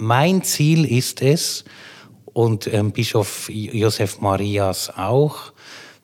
[0.00, 1.64] mein Ziel ist es,
[2.32, 5.52] und ähm, Bischof Josef Marias auch,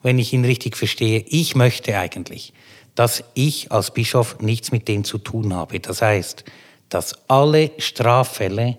[0.03, 2.53] wenn ich ihn richtig verstehe, ich möchte eigentlich,
[2.95, 5.79] dass ich als Bischof nichts mit dem zu tun habe.
[5.79, 6.43] Das heißt,
[6.89, 8.77] dass alle Straffälle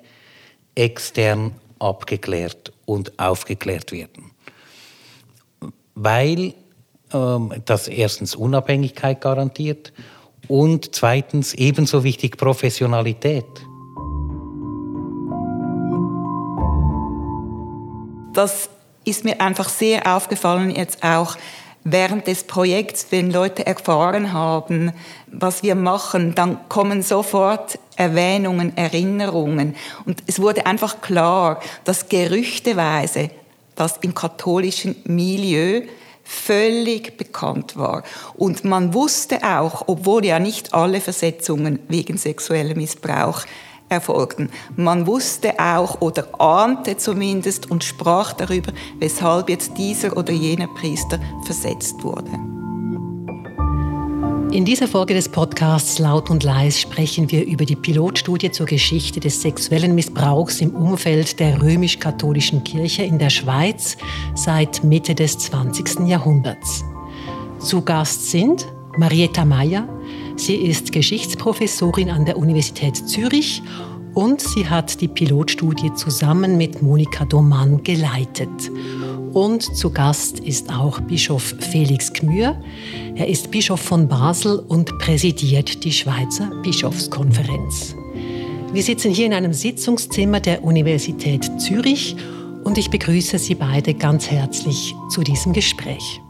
[0.74, 4.30] extern abgeklärt und aufgeklärt werden.
[5.94, 6.54] Weil
[7.12, 9.92] ähm, das erstens Unabhängigkeit garantiert
[10.48, 13.44] und zweitens ebenso wichtig Professionalität.
[18.34, 18.68] Das
[19.04, 21.36] ist mir einfach sehr aufgefallen jetzt auch
[21.84, 24.92] während des Projekts, wenn Leute erfahren haben,
[25.26, 29.74] was wir machen, dann kommen sofort Erwähnungen, Erinnerungen.
[30.04, 33.30] Und es wurde einfach klar, dass gerüchteweise
[33.74, 35.82] das im katholischen Milieu
[36.24, 38.02] völlig bekannt war.
[38.34, 43.44] Und man wusste auch, obwohl ja nicht alle Versetzungen wegen sexueller Missbrauch
[43.88, 44.50] erfolgten.
[44.76, 51.18] Man wusste auch oder ahnte zumindest und sprach darüber, weshalb jetzt dieser oder jener Priester
[51.44, 52.30] versetzt wurde.
[54.50, 59.20] In dieser Folge des Podcasts Laut und Leis sprechen wir über die Pilotstudie zur Geschichte
[59.20, 63.98] des sexuellen Missbrauchs im Umfeld der römisch-katholischen Kirche in der Schweiz
[64.34, 66.08] seit Mitte des 20.
[66.08, 66.82] Jahrhunderts.
[67.58, 69.86] Zu Gast sind Marietta Meyer,
[70.38, 73.60] Sie ist Geschichtsprofessorin an der Universität Zürich
[74.14, 78.70] und sie hat die Pilotstudie zusammen mit Monika Domann geleitet.
[79.32, 82.60] Und zu Gast ist auch Bischof Felix Gmür.
[83.14, 87.94] Er ist Bischof von Basel und präsidiert die Schweizer Bischofskonferenz.
[88.72, 92.16] Wir sitzen hier in einem Sitzungszimmer der Universität Zürich
[92.64, 96.20] und ich begrüße Sie beide ganz herzlich zu diesem Gespräch.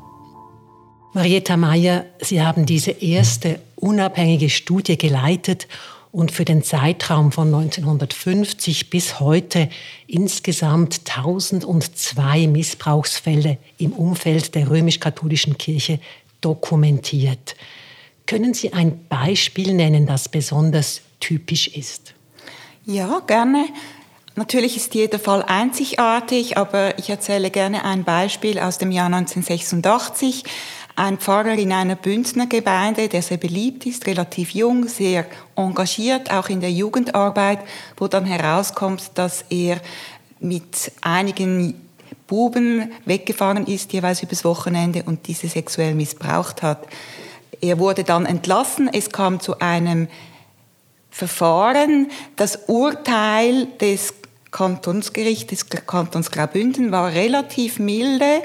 [1.15, 5.67] Marietta Meyer, Sie haben diese erste unabhängige Studie geleitet
[6.13, 9.69] und für den Zeitraum von 1950 bis heute
[10.07, 16.01] insgesamt 1002 Missbrauchsfälle im Umfeld der römisch-katholischen Kirche
[16.41, 17.57] dokumentiert.
[18.27, 22.15] Können Sie ein Beispiel nennen, das besonders typisch ist?
[22.85, 23.67] Ja, gerne.
[24.39, 30.45] Natürlich ist jeder Fall einzigartig, aber ich erzähle gerne ein Beispiel aus dem Jahr 1986
[30.99, 36.49] ein Pfarrer in einer Bündner Gemeinde, der sehr beliebt ist, relativ jung, sehr engagiert, auch
[36.49, 37.61] in der Jugendarbeit,
[37.97, 39.81] wo dann herauskommt, dass er
[40.41, 41.75] mit einigen
[42.27, 46.87] Buben weggefahren ist, jeweils übers Wochenende und diese sexuell missbraucht hat.
[47.61, 48.91] Er wurde dann entlassen.
[48.93, 50.09] Es kam zu einem
[51.11, 52.11] Verfahren.
[52.37, 54.15] Das Urteil des
[54.51, 58.43] Kantonsgericht des Kantons Graubünden war relativ milde,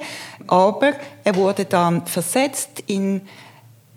[0.47, 0.94] aber
[1.24, 3.22] er wurde dann versetzt in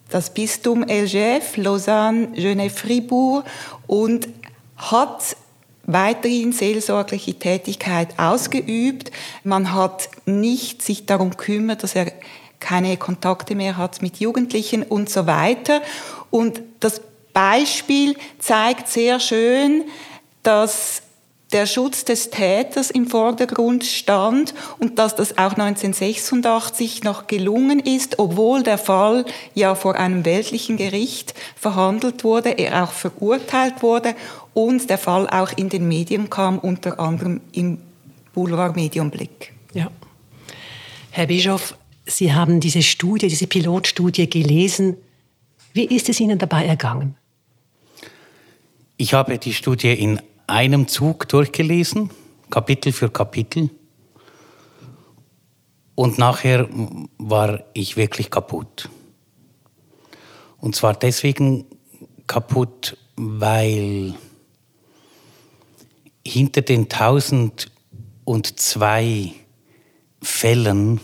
[0.09, 3.45] das Bistum LGF, Lausanne, Genève-Fribourg
[3.87, 4.29] und
[4.77, 5.37] hat
[5.85, 9.11] weiterhin seelsorgliche Tätigkeit ausgeübt.
[9.45, 12.13] Man hat nicht sich darum gekümmert, dass er
[12.61, 15.83] keine Kontakte mehr hat mit Jugendlichen und so weiter.
[16.31, 17.01] Und das
[17.33, 19.85] Beispiel zeigt sehr schön,
[20.43, 21.03] dass
[21.53, 28.19] der Schutz des Täters im Vordergrund stand und dass das auch 1986 noch gelungen ist,
[28.19, 29.25] obwohl der Fall
[29.55, 34.17] ja vor einem weltlichen Gericht verhandelt wurde, er auch verurteilt wurde
[34.55, 37.79] und der Fall auch in den Medien kam, unter anderem im
[38.35, 39.53] Boulevard Medienblick.
[39.73, 39.91] Ja.
[41.11, 44.97] Herr Bischof, Sie haben diese Studie, diese Pilotstudie gelesen.
[45.73, 47.17] Wie ist es Ihnen dabei ergangen?
[48.97, 52.11] Ich habe die Studie in einem Zug durchgelesen,
[52.51, 53.71] Kapitel für Kapitel.
[55.95, 56.69] Und nachher
[57.19, 58.91] war ich wirklich kaputt.
[60.59, 61.65] Und zwar deswegen
[62.27, 64.15] kaputt, weil
[66.27, 69.33] hinter den 1002
[70.23, 71.01] Fällen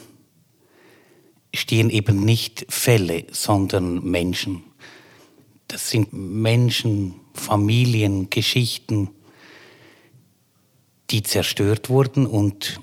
[1.54, 4.64] stehen eben nicht Fälle, sondern Menschen.
[5.68, 9.10] Das sind Menschen, Familien, Geschichten,
[11.12, 12.80] die zerstört wurden und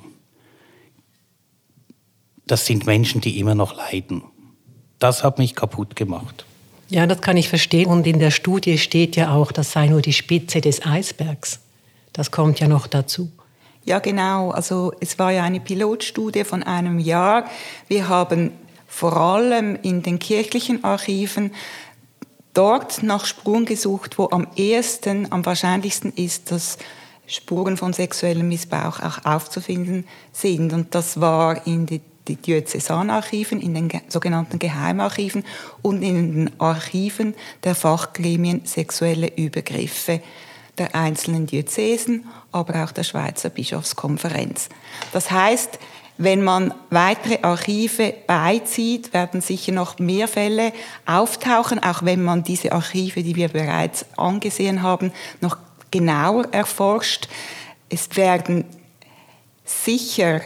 [2.48, 4.24] das sind Menschen, die immer noch leiden.
[4.98, 6.46] Das hat mich kaputt gemacht.
[6.90, 7.88] Ja, das kann ich verstehen.
[7.88, 11.60] Und in der Studie steht ja auch, das sei nur die Spitze des Eisbergs.
[12.14, 13.32] Das kommt ja noch dazu.
[13.86, 14.50] Ja, genau.
[14.50, 17.46] Also es war ja eine Pilotstudie von einem Jahr.
[17.88, 18.52] Wir haben
[18.88, 21.52] vor allem in den kirchlichen Archiven
[22.56, 26.80] dort nach Spuren gesucht, wo am ehesten, am wahrscheinlichsten ist, dass
[27.30, 30.74] Spuren von sexuellem Missbrauch auch aufzufinden sind.
[30.74, 35.46] Und das war in die Diözesanarchiven, in den sogenannten Geheimarchiven
[35.82, 40.22] und in den Archiven der Fachgremien sexuelle Übergriffe.
[40.78, 44.70] der einzelnen Diözesen, aber auch der Schweizer Bischofskonferenz.
[45.12, 45.78] Das heißt,
[46.18, 50.74] wenn man weitere Archive beizieht, werden sicher noch mehr Fälle
[51.06, 55.12] auftauchen, auch wenn man diese Archive, die wir bereits angesehen haben,
[55.42, 55.58] noch
[55.92, 57.28] genauer erforscht.
[57.90, 58.66] Es werden
[59.66, 60.42] sicher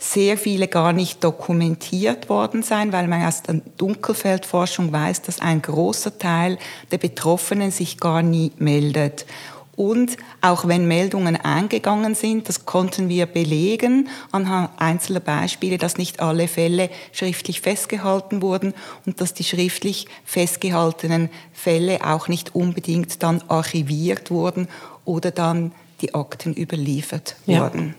[0.00, 5.60] sehr viele gar nicht dokumentiert worden sein, weil man aus der Dunkelfeldforschung weiß, dass ein
[5.60, 6.58] großer Teil
[6.90, 9.26] der Betroffenen sich gar nie meldet.
[9.80, 16.20] Und auch wenn Meldungen eingegangen sind, das konnten wir belegen anhand einzelner Beispiele, dass nicht
[16.20, 18.74] alle Fälle schriftlich festgehalten wurden
[19.06, 24.68] und dass die schriftlich festgehaltenen Fälle auch nicht unbedingt dann archiviert wurden
[25.06, 25.72] oder dann
[26.02, 27.62] die Akten überliefert ja.
[27.62, 27.94] wurden.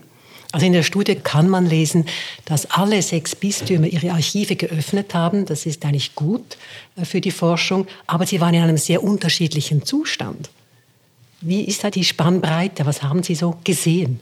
[0.51, 2.05] Also in der Studie kann man lesen,
[2.45, 5.47] dass alle sechs Bistümer ihre Archive geöffnet haben.
[5.47, 6.59] Das ist eigentlich gut
[6.95, 10.51] äh, für die Forschung, aber sie waren in einem sehr unterschiedlichen Zustand.
[11.41, 12.85] Wie ist da die Spannbreite?
[12.85, 14.19] Was haben Sie so gesehen?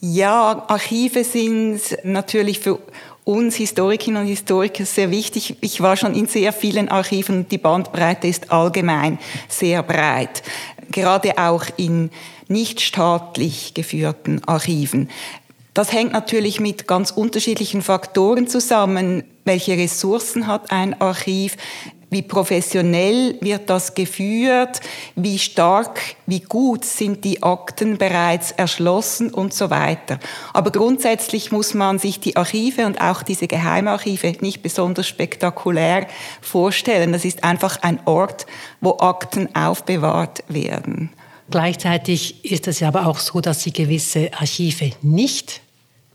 [0.00, 2.78] Ja, Archive sind natürlich für
[3.24, 5.56] uns Historikerinnen und Historiker sehr wichtig.
[5.60, 9.18] Ich war schon in sehr vielen Archiven die Bandbreite ist allgemein
[9.48, 10.42] sehr breit.
[10.90, 12.10] Gerade auch in
[12.48, 15.08] nicht staatlich geführten Archiven.
[15.72, 19.22] Das hängt natürlich mit ganz unterschiedlichen Faktoren zusammen.
[19.44, 21.56] Welche Ressourcen hat ein Archiv?
[22.10, 24.80] Wie professionell wird das geführt,
[25.14, 30.18] wie stark, wie gut sind die Akten bereits erschlossen und so weiter.
[30.52, 36.08] Aber grundsätzlich muss man sich die Archive und auch diese Geheimarchive nicht besonders spektakulär
[36.40, 37.12] vorstellen.
[37.12, 38.46] Das ist einfach ein Ort,
[38.80, 41.10] wo Akten aufbewahrt werden.
[41.50, 45.60] Gleichzeitig ist es ja aber auch so, dass Sie gewisse Archive nicht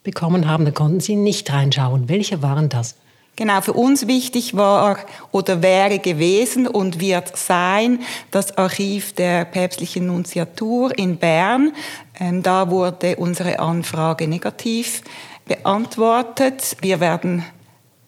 [0.04, 0.66] bekommen haben.
[0.66, 2.08] Da konnten Sie nicht reinschauen.
[2.08, 2.96] Welche waren das?
[3.38, 4.98] Genau, für uns wichtig war
[5.32, 8.00] oder wäre gewesen und wird sein
[8.32, 11.74] das Archiv der päpstlichen Nunziatur in Bern.
[12.18, 15.02] Ähm, da wurde unsere Anfrage negativ
[15.46, 16.78] beantwortet.
[16.80, 17.44] Wir werden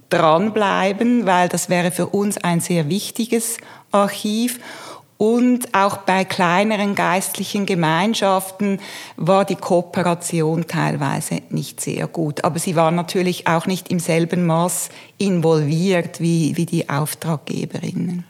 [0.09, 3.57] dranbleiben, weil das wäre für uns ein sehr wichtiges
[3.91, 4.59] Archiv.
[5.17, 8.79] Und auch bei kleineren geistlichen Gemeinschaften
[9.15, 12.43] war die Kooperation teilweise nicht sehr gut.
[12.43, 18.25] Aber sie war natürlich auch nicht im selben Maß involviert wie, wie die Auftraggeberinnen.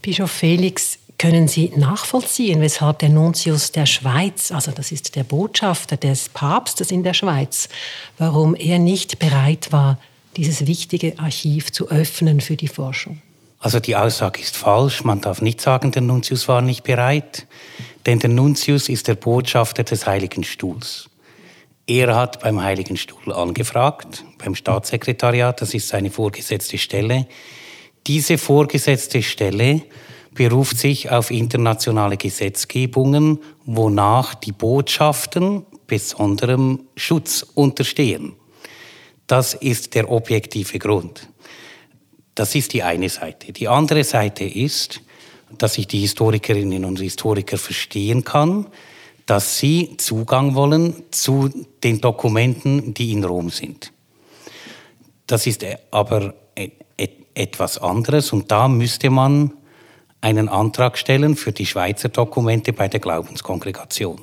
[0.00, 5.96] Bischof Felix, können Sie nachvollziehen, weshalb der Nuntius der Schweiz, also das ist der Botschafter
[5.96, 7.68] des Papstes in der Schweiz,
[8.18, 9.98] warum er nicht bereit war,
[10.36, 13.22] dieses wichtige Archiv zu öffnen für die Forschung?
[13.58, 15.04] Also die Aussage ist falsch.
[15.04, 17.46] Man darf nicht sagen, der Nuntius war nicht bereit,
[18.04, 21.08] denn der Nuntius ist der Botschafter des Heiligen Stuhls.
[21.86, 27.28] Er hat beim Heiligen Stuhl angefragt, beim Staatssekretariat, das ist seine vorgesetzte Stelle.
[28.06, 29.82] Diese vorgesetzte Stelle
[30.34, 38.34] beruft sich auf internationale Gesetzgebungen, wonach die Botschaften besonderem Schutz unterstehen.
[39.26, 41.28] Das ist der objektive Grund.
[42.36, 43.52] Das ist die eine Seite.
[43.52, 45.00] Die andere Seite ist,
[45.56, 48.66] dass ich die Historikerinnen und Historiker verstehen kann,
[49.24, 51.50] dass sie Zugang wollen zu
[51.82, 53.90] den Dokumenten, die in Rom sind.
[55.26, 56.34] Das ist aber
[57.34, 59.52] etwas anderes und da müsste man
[60.20, 64.20] einen Antrag stellen für die Schweizer Dokumente bei der Glaubenskongregation.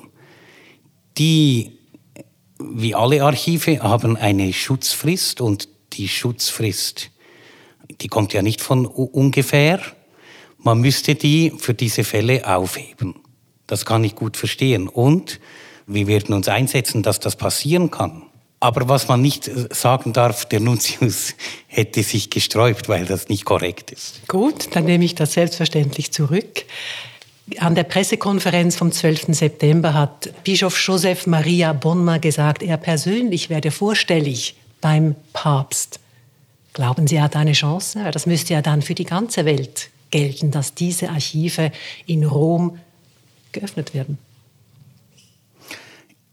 [1.18, 1.78] Die,
[2.58, 7.10] wie alle Archive, haben eine Schutzfrist und die Schutzfrist
[8.00, 9.80] die kommt ja nicht von ungefähr.
[10.58, 13.16] Man müsste die für diese Fälle aufheben.
[13.66, 14.88] Das kann ich gut verstehen.
[14.88, 15.40] Und
[15.86, 18.22] wir werden uns einsetzen, dass das passieren kann.
[18.60, 21.34] Aber was man nicht äh, sagen darf, der Nuntius
[21.66, 24.26] hätte sich gesträubt, weil das nicht korrekt ist.
[24.26, 26.64] Gut, dann nehme ich das selbstverständlich zurück.
[27.58, 29.26] An der Pressekonferenz vom 12.
[29.28, 36.00] September hat Bischof Joseph Maria Bonma gesagt, er persönlich werde vorstellig beim Papst.
[36.74, 38.10] Glauben Sie, er hat eine Chance?
[38.12, 41.70] Das müsste ja dann für die ganze Welt gelten, dass diese Archive
[42.04, 42.78] in Rom
[43.52, 44.18] geöffnet werden.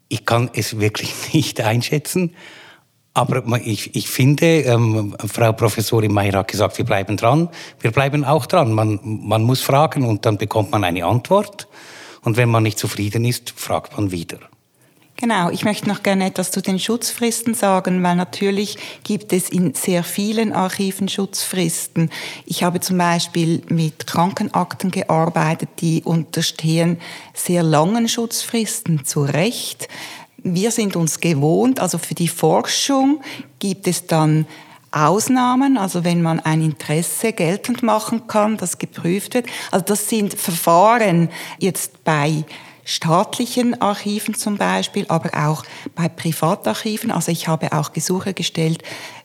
[0.10, 2.36] Ich kann es wirklich nicht einschätzen.
[3.13, 7.50] Aber ich, ich finde, ähm, Frau Professorin Meyer hat gesagt, wir bleiben dran.
[7.79, 8.71] Wir bleiben auch dran.
[8.71, 11.67] Man, man muss fragen und dann bekommt man eine Antwort.
[12.21, 14.39] Und wenn man nicht zufrieden ist, fragt man wieder.
[15.22, 19.75] Genau, ich möchte noch gerne etwas zu den Schutzfristen sagen, weil natürlich gibt es in
[19.75, 22.10] sehr vielen Archiven Schutzfristen.
[22.48, 27.00] Ich habe zum Beispiel mit Krankenakten gearbeitet, die unterstehen
[27.36, 29.90] sehr langen Schutzfristen, zu Recht.
[30.38, 33.22] Wir sind uns gewohnt, also für die Forschung
[33.60, 34.48] gibt es dann
[34.90, 39.46] Ausnahmen, also wenn man ein Interesse geltend machen kann, das geprüft wird.
[39.70, 42.44] Also das sind Verfahren jetzt bei
[42.91, 45.63] staatlichen Archiven zum Beispiel, aber auch
[45.95, 47.10] bei Privatarchiven.
[47.10, 48.83] Also ich habe auch Gesuche gestellt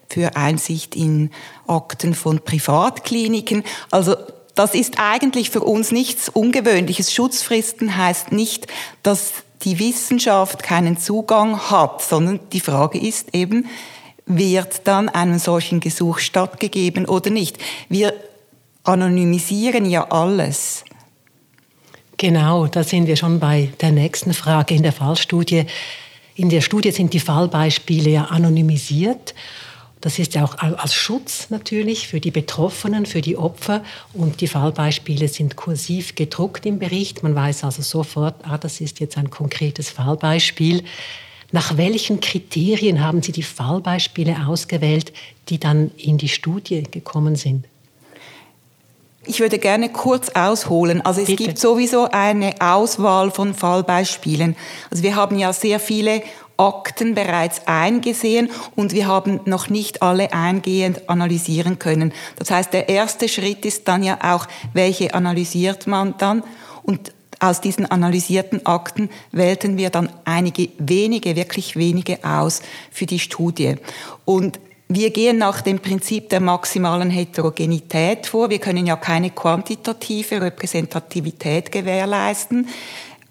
[0.09, 1.31] für Einsicht in
[1.67, 3.63] Akten von Privatkliniken.
[3.91, 4.15] Also
[4.55, 7.13] das ist eigentlich für uns nichts Ungewöhnliches.
[7.13, 8.67] Schutzfristen heißt nicht,
[9.03, 9.31] dass
[9.63, 13.67] die Wissenschaft keinen Zugang hat, sondern die Frage ist eben,
[14.25, 17.57] wird dann einem solchen Gesuch stattgegeben oder nicht?
[17.89, 18.13] Wir
[18.83, 20.85] anonymisieren ja alles.
[22.19, 25.65] Genau, da sind wir schon bei der nächsten Frage in der Fallstudie.
[26.35, 29.35] In der Studie sind die Fallbeispiele ja anonymisiert.
[30.01, 33.83] Das ist ja auch als Schutz natürlich für die Betroffenen, für die Opfer.
[34.13, 37.21] Und die Fallbeispiele sind kursiv gedruckt im Bericht.
[37.21, 40.83] Man weiß also sofort, ah, das ist jetzt ein konkretes Fallbeispiel.
[41.51, 45.13] Nach welchen Kriterien haben Sie die Fallbeispiele ausgewählt,
[45.49, 47.65] die dann in die Studie gekommen sind?
[49.27, 51.01] Ich würde gerne kurz ausholen.
[51.05, 51.43] Also es Bitte.
[51.43, 54.55] gibt sowieso eine Auswahl von Fallbeispielen.
[54.89, 56.21] Also wir haben ja sehr viele
[56.57, 62.13] Akten bereits eingesehen und wir haben noch nicht alle eingehend analysieren können.
[62.37, 66.43] Das heißt, der erste Schritt ist dann ja auch, welche analysiert man dann
[66.83, 73.19] und aus diesen analysierten Akten wählten wir dann einige wenige, wirklich wenige aus für die
[73.19, 73.75] Studie.
[74.25, 78.49] Und wir gehen nach dem Prinzip der maximalen Heterogenität vor.
[78.49, 82.67] Wir können ja keine quantitative Repräsentativität gewährleisten.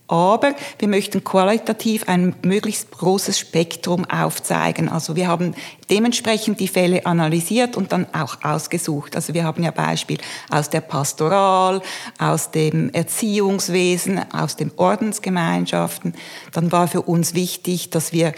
[0.08, 4.88] Aber wir möchten qualitativ ein möglichst großes Spektrum aufzeigen.
[4.88, 5.54] Also wir haben
[5.90, 9.16] dementsprechend die Fälle analysiert und dann auch ausgesucht.
[9.16, 11.82] Also wir haben ja Beispiel aus der Pastoral,
[12.18, 16.14] aus dem Erziehungswesen, aus den Ordensgemeinschaften.
[16.52, 18.32] Dann war für uns wichtig, dass wir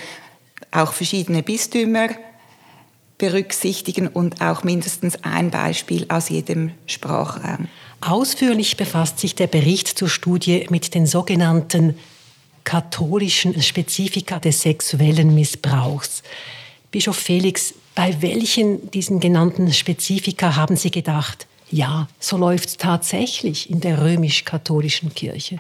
[0.70, 2.08] auch verschiedene Bistümer
[3.18, 7.68] berücksichtigen und auch mindestens ein Beispiel aus jedem Sprachraum.
[8.00, 11.98] Ausführlich befasst sich der Bericht zur Studie mit den sogenannten
[12.62, 16.22] katholischen Spezifika des sexuellen Missbrauchs.
[16.90, 23.68] Bischof Felix, bei welchen diesen genannten Spezifika haben Sie gedacht, ja, so läuft es tatsächlich
[23.68, 25.58] in der römisch-katholischen Kirche?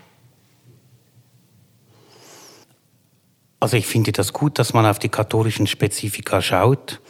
[3.60, 7.00] Also ich finde das gut, dass man auf die katholischen Spezifika schaut.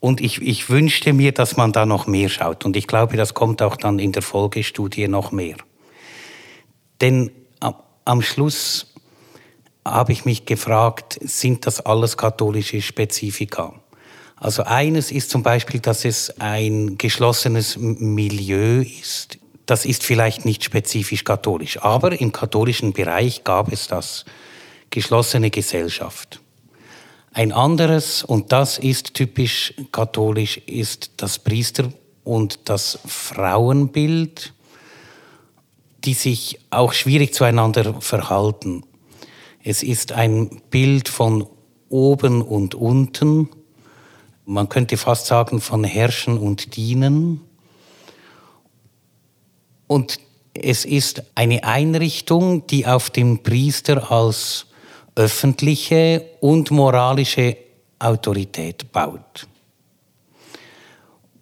[0.00, 2.64] Und ich, ich wünschte mir, dass man da noch mehr schaut.
[2.64, 5.56] Und ich glaube, das kommt auch dann in der Folgestudie noch mehr.
[7.00, 7.30] Denn
[8.04, 8.94] am Schluss
[9.84, 13.74] habe ich mich gefragt, sind das alles katholische Spezifika?
[14.36, 19.38] Also eines ist zum Beispiel, dass es ein geschlossenes Milieu ist.
[19.64, 24.24] Das ist vielleicht nicht spezifisch katholisch, aber im katholischen Bereich gab es das.
[24.90, 26.40] Geschlossene Gesellschaft.
[27.36, 31.92] Ein anderes, und das ist typisch katholisch, ist das Priester-
[32.24, 34.54] und das Frauenbild,
[36.06, 38.84] die sich auch schwierig zueinander verhalten.
[39.62, 41.46] Es ist ein Bild von
[41.90, 43.50] oben und unten,
[44.46, 47.42] man könnte fast sagen von Herrschen und Dienen.
[49.86, 50.20] Und
[50.54, 54.68] es ist eine Einrichtung, die auf dem Priester als
[55.16, 57.56] öffentliche und moralische
[57.98, 59.48] Autorität baut.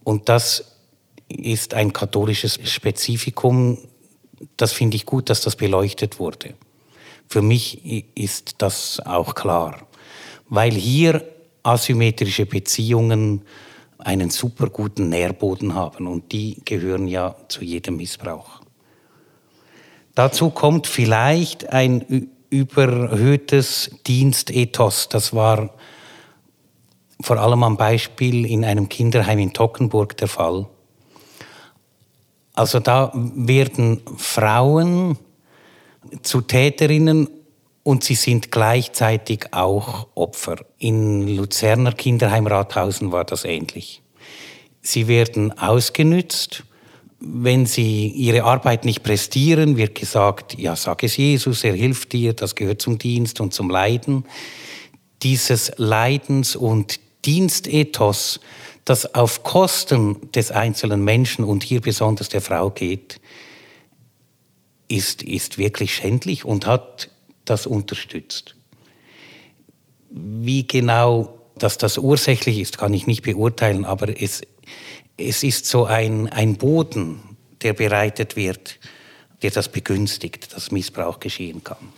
[0.04, 0.76] Und das
[1.28, 3.78] ist ein katholisches Spezifikum.
[4.56, 6.54] Das finde ich gut, dass das beleuchtet wurde.
[7.28, 9.86] Für mich ist das auch klar,
[10.48, 11.24] weil hier
[11.62, 13.42] asymmetrische Beziehungen
[13.98, 18.60] einen super guten Nährboden haben und die gehören ja zu jedem Missbrauch.
[20.14, 25.08] Dazu kommt vielleicht ein überhöhtes Dienstethos.
[25.08, 25.70] Das war
[27.20, 30.66] vor allem am Beispiel in einem Kinderheim in Tockenburg der Fall.
[32.54, 35.18] Also da werden Frauen
[36.22, 37.28] zu Täterinnen
[37.82, 40.56] und sie sind gleichzeitig auch Opfer.
[40.78, 44.00] In Luzerner Kinderheim Rathausen war das ähnlich.
[44.80, 46.62] Sie werden ausgenützt
[47.20, 52.32] wenn sie ihre Arbeit nicht prestieren, wird gesagt, ja, sag es Jesus, er hilft dir,
[52.32, 54.24] das gehört zum Dienst und zum Leiden.
[55.22, 58.40] Dieses Leidens- und Dienstethos,
[58.84, 63.20] das auf Kosten des einzelnen Menschen und hier besonders der Frau geht,
[64.88, 67.10] ist, ist wirklich schändlich und hat
[67.44, 68.56] das unterstützt.
[70.10, 74.42] Wie genau dass das ursächlich ist, kann ich nicht beurteilen, aber es,
[75.16, 78.78] es ist so ein, ein Boden, der bereitet wird,
[79.42, 81.92] der das begünstigt, dass Missbrauch geschehen kann.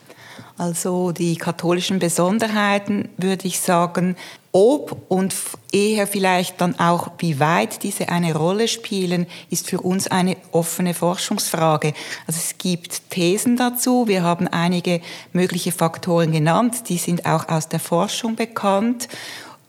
[0.59, 4.17] Also die katholischen Besonderheiten, würde ich sagen,
[4.53, 5.35] ob und
[5.71, 10.95] eher vielleicht dann auch, wie weit diese eine Rolle spielen, ist für uns eine offene
[10.95, 11.93] Forschungsfrage.
[12.27, 14.09] Also es gibt Thesen dazu.
[14.09, 15.03] Wir haben einige
[15.35, 16.89] mögliche Faktoren genannt.
[16.89, 19.09] Die sind auch aus der Forschung bekannt.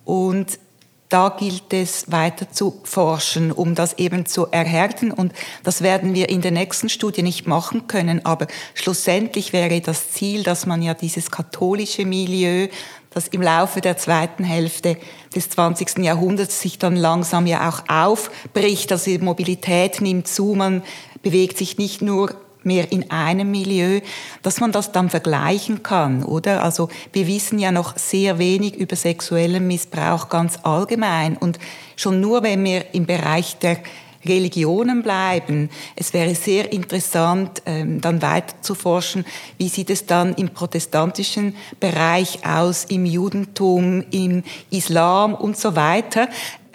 [0.06, 0.58] Und
[1.10, 5.12] da gilt es weiter zu forschen, um das eben zu erhärten.
[5.12, 5.32] Und
[5.64, 8.26] das werden wir in der nächsten Studie nicht machen können.
[8.26, 12.68] Aber schlussendlich wäre das Ziel, dass man ja dieses katholische Milieu,
[13.12, 14.98] das im Laufe der zweiten Hälfte
[15.34, 16.00] des 20.
[16.00, 18.92] Jahrhunderts sich dann langsam ja auch aufbricht.
[18.92, 20.84] Also die Mobilität nimmt zu, man
[21.24, 22.36] bewegt sich nicht nur
[22.68, 24.02] mehr in einem Milieu,
[24.44, 26.64] dass man das dann vergleichen kann, oder?
[26.64, 31.58] Also wir wissen ja noch sehr wenig über sexuellen Missbrauch ganz allgemein und
[31.96, 33.78] schon nur wenn wir im Bereich der
[34.26, 35.70] Religionen bleiben.
[35.96, 39.26] Es wäre sehr interessant, ähm, dann weiter zu forschen,
[39.58, 46.28] wie sieht es dann im protestantischen Bereich aus, im Judentum, im Islam und so weiter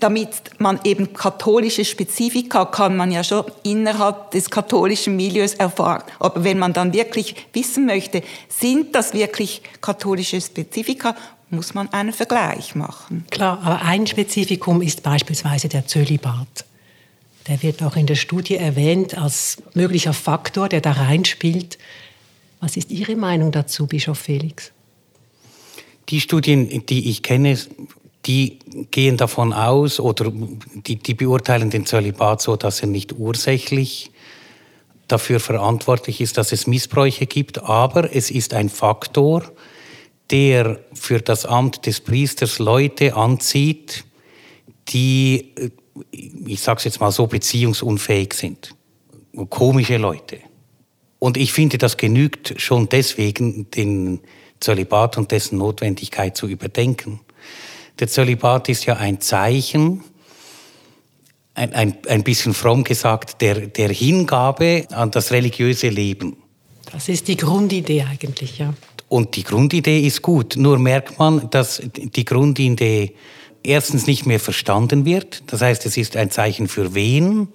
[0.02, 6.02] damit man eben katholische Spezifika kann man ja schon innerhalb des katholischen Milieus erfahren.
[6.18, 11.14] Aber wenn man dann wirklich wissen möchte, sind das wirklich katholische Spezifika,
[11.50, 13.24] muss man einen Vergleich machen.
[13.30, 16.64] Klar, aber ein Spezifikum ist beispielsweise der Zölibat.
[17.46, 21.78] Der wird auch in der Studie erwähnt als möglicher Faktor, der da reinspielt.
[22.60, 24.72] Was ist Ihre Meinung dazu, Bischof Felix?
[26.08, 27.58] Die Studien, die ich kenne,
[28.26, 28.58] die
[28.90, 30.32] gehen davon aus oder
[30.86, 34.12] die, die beurteilen den Zölibat so, dass er nicht ursächlich
[35.08, 39.50] dafür verantwortlich ist, dass es Missbräuche gibt, aber es ist ein Faktor,
[40.30, 44.04] der für das Amt des Priesters Leute anzieht,
[44.88, 45.52] die,
[46.10, 48.74] ich sage es jetzt mal so, beziehungsunfähig sind.
[49.50, 50.38] Komische Leute.
[51.18, 54.20] Und ich finde, das genügt schon deswegen, den
[54.60, 57.20] Zölibat und dessen Notwendigkeit zu überdenken.
[57.98, 60.02] Der Zölibat ist ja ein Zeichen,
[61.54, 66.36] ein, ein, ein bisschen fromm gesagt, der, der Hingabe an das religiöse Leben.
[66.90, 68.74] Das ist die Grundidee eigentlich, ja.
[69.08, 73.14] Und die Grundidee ist gut, nur merkt man, dass die Grundidee
[73.62, 75.42] erstens nicht mehr verstanden wird.
[75.48, 77.48] Das heißt, es ist ein Zeichen für wen.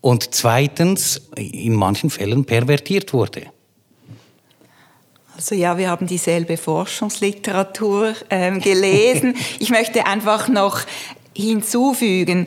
[0.00, 3.46] Und zweitens in manchen Fällen pervertiert wurde.
[5.36, 9.36] Also ja, wir haben dieselbe Forschungsliteratur ähm, gelesen.
[9.58, 10.80] ich möchte einfach noch
[11.36, 12.46] hinzufügen,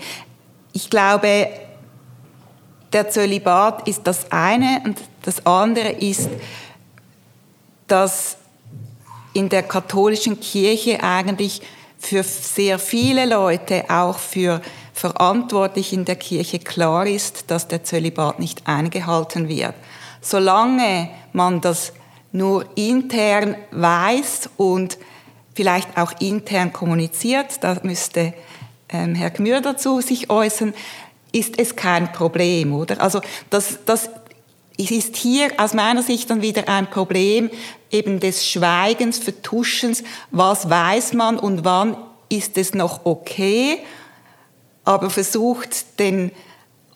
[0.72, 1.50] ich glaube,
[2.94, 6.30] der Zölibat ist das eine und das andere ist,
[7.88, 8.38] dass
[9.34, 11.62] in der katholischen Kirche eigentlich
[11.98, 14.62] für sehr viele Leute, auch für
[14.94, 19.76] verantwortlich in der Kirche klar ist, dass der Zölibat nicht eingehalten wird.
[20.22, 21.94] Solange man das
[22.32, 24.98] nur intern weiß und
[25.56, 28.34] vielleicht auch intern kommuniziert, da müsste
[28.90, 30.74] ähm, Herr Gmür dazu sich äußern,
[31.32, 33.02] ist es kein Problem, oder?
[33.02, 34.10] Also das, das
[34.78, 37.50] ist hier aus meiner Sicht dann wieder ein Problem
[37.92, 41.98] eben des Schweigens, Vertuschens, was weiß man und wann
[42.30, 43.80] ist es noch okay,
[44.84, 46.32] aber versucht den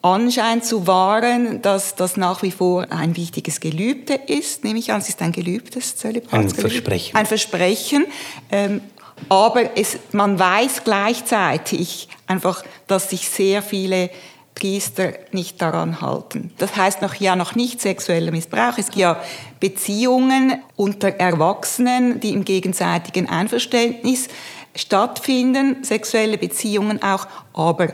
[0.01, 4.99] Anschein zu wahren, dass das nach wie vor ein wichtiges Gelübde ist, nehme ich an,
[5.01, 6.57] es ist ein gelübdes Zölibatsgelübde.
[6.57, 7.15] Ein Versprechen.
[7.15, 8.05] Ein Versprechen.
[8.51, 8.81] Ähm,
[9.29, 14.09] aber es, man weiß gleichzeitig einfach, dass sich sehr viele
[14.55, 16.51] Priester nicht daran halten.
[16.57, 18.77] Das heißt noch ja noch nicht sexueller Missbrauch.
[18.77, 19.21] Es gibt ja
[19.59, 24.27] Beziehungen unter Erwachsenen, die im gegenseitigen Einverständnis
[24.75, 27.93] stattfinden, sexuelle Beziehungen auch, aber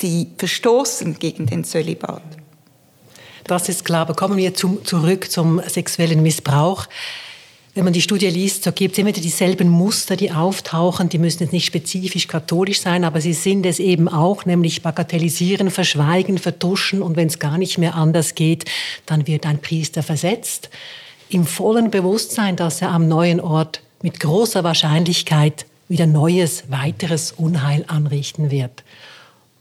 [0.00, 2.22] sie verstoßen gegen den Zölibat.
[3.44, 4.02] Das ist klar.
[4.02, 6.86] Aber kommen wir zum, zurück zum sexuellen Missbrauch.
[7.74, 11.08] Wenn man die Studie liest, so gibt es immer dieselben Muster, die auftauchen.
[11.08, 15.72] Die müssen jetzt nicht spezifisch katholisch sein, aber sie sind es eben auch, nämlich bagatellisieren,
[15.72, 18.64] verschweigen, vertuschen und wenn es gar nicht mehr anders geht,
[19.06, 20.70] dann wird ein Priester versetzt.
[21.28, 27.84] Im vollen Bewusstsein, dass er am neuen Ort mit großer Wahrscheinlichkeit wieder neues, weiteres Unheil
[27.88, 28.83] anrichten wird.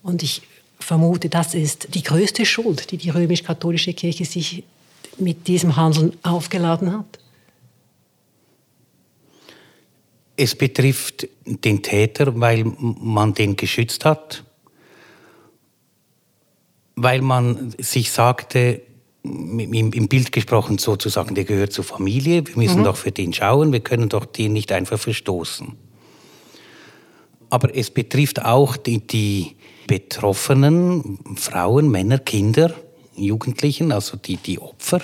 [0.03, 0.43] Und ich
[0.79, 4.63] vermute, das ist die größte Schuld, die die römisch-katholische Kirche sich
[5.17, 7.19] mit diesem Handeln aufgeladen hat.
[10.35, 14.43] Es betrifft den Täter, weil man den geschützt hat,
[16.95, 18.81] weil man sich sagte,
[19.23, 22.85] im, Bild gesprochen sozusagen, der gehört zur Familie, wir müssen mhm.
[22.85, 25.77] doch für den schauen, wir können doch den nicht einfach verstoßen.
[27.49, 29.55] Aber es betrifft auch die, die
[29.87, 32.73] Betroffenen, Frauen, Männer, Kinder,
[33.15, 35.01] Jugendlichen, also die, die Opfer,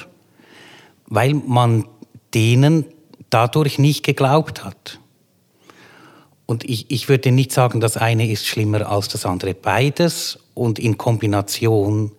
[1.07, 1.85] weil man
[2.33, 2.85] denen
[3.29, 4.99] dadurch nicht geglaubt hat.
[6.45, 9.53] Und ich, ich würde nicht sagen, das eine ist schlimmer als das andere.
[9.53, 12.11] Beides und in Kombination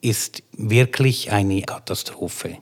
[0.00, 2.58] ist wirklich eine Katastrophe.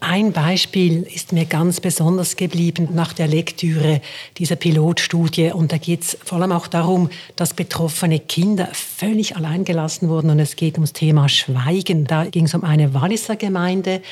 [0.00, 4.02] Ein Beispiel ist mir ganz besonders geblieben nach der Lektüre
[4.36, 5.52] dieser Pilotstudie.
[5.52, 10.30] Und da geht es vor allem auch darum, dass betroffene Kinder völlig alleingelassen wurden.
[10.30, 12.04] Und es geht ums Thema Schweigen.
[12.04, 14.02] Da ging es um eine Walliser Gemeinde.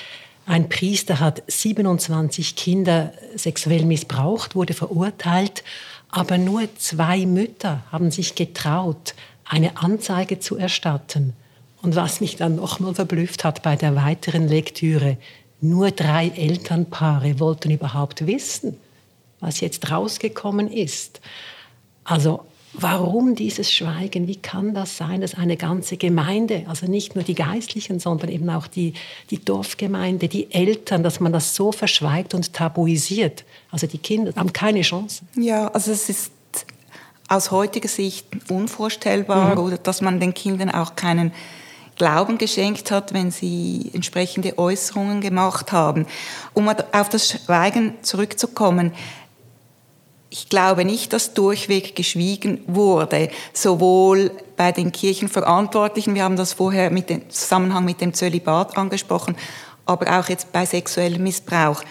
[0.46, 5.64] Ein Priester hat 27 Kinder sexuell missbraucht, wurde verurteilt.
[6.08, 11.34] Aber nur zwei Mütter haben sich getraut, eine Anzeige zu erstatten.
[11.82, 15.18] Und was mich dann nochmal verblüfft hat bei der weiteren Lektüre,
[15.64, 18.76] nur drei Elternpaare wollten überhaupt wissen,
[19.40, 21.20] was jetzt rausgekommen ist.
[22.04, 24.26] Also warum dieses Schweigen?
[24.26, 28.50] Wie kann das sein, dass eine ganze Gemeinde, also nicht nur die Geistlichen, sondern eben
[28.50, 28.94] auch die,
[29.30, 33.44] die Dorfgemeinde, die Eltern, dass man das so verschweigt und tabuisiert?
[33.70, 35.22] Also die Kinder haben keine Chance.
[35.36, 36.32] Ja, also es ist
[37.28, 39.62] aus heutiger Sicht unvorstellbar, mhm.
[39.62, 41.32] oder dass man den Kindern auch keinen
[41.96, 46.06] Glauben geschenkt hat, wenn sie entsprechende Äußerungen gemacht haben.
[46.52, 48.92] Um auf das Schweigen zurückzukommen,
[50.30, 56.90] ich glaube nicht, dass durchweg geschwiegen wurde, sowohl bei den Kirchenverantwortlichen, wir haben das vorher
[56.90, 59.36] mit dem Zusammenhang mit dem Zölibat angesprochen,
[59.86, 61.84] aber auch jetzt bei sexuellem Missbrauch.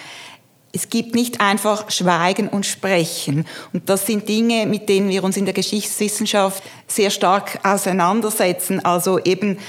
[0.73, 3.45] Es gibt nicht einfach Schweigen und Sprechen.
[3.71, 8.83] Und das sind Dinge, mit denen wir uns in der Geschichtswissenschaft sehr stark auseinandersetzen.
[8.83, 9.59] Also eben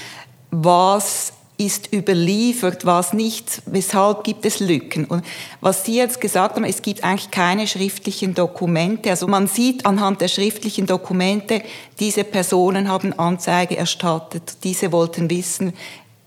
[0.51, 5.05] was ist überliefert, was nicht, weshalb gibt es Lücken.
[5.05, 5.23] Und
[5.61, 9.09] was Sie jetzt gesagt haben, es gibt eigentlich keine schriftlichen Dokumente.
[9.09, 11.61] Also man sieht anhand der schriftlichen Dokumente,
[11.99, 15.73] diese Personen haben Anzeige erstattet, diese wollten wissen,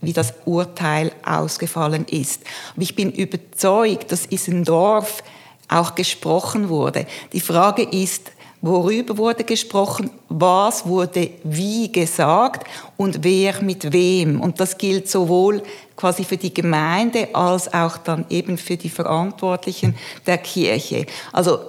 [0.01, 2.41] wie das Urteil ausgefallen ist.
[2.75, 5.21] Und ich bin überzeugt, dass in Dorf
[5.67, 7.05] auch gesprochen wurde.
[7.33, 10.11] Die Frage ist, Worüber wurde gesprochen?
[10.27, 12.67] Was wurde wie gesagt?
[12.97, 14.41] Und wer mit wem?
[14.41, 15.63] Und das gilt sowohl
[15.95, 19.95] quasi für die Gemeinde als auch dann eben für die Verantwortlichen
[20.27, 21.05] der Kirche.
[21.31, 21.59] Also